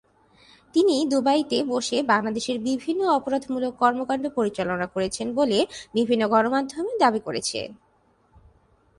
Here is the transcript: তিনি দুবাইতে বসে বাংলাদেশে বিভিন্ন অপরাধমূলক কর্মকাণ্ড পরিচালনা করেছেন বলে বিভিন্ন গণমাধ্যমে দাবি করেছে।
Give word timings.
তিনি 0.75 0.95
দুবাইতে 1.05 1.57
বসে 1.63 1.97
বাংলাদেশে 2.03 2.53
বিভিন্ন 2.59 3.01
অপরাধমূলক 3.09 3.73
কর্মকাণ্ড 3.79 4.25
পরিচালনা 4.35 4.87
করেছেন 4.87 5.27
বলে 5.35 5.57
বিভিন্ন 5.93 6.23
গণমাধ্যমে 6.27 6.91
দাবি 6.99 7.19
করেছে। 7.19 7.59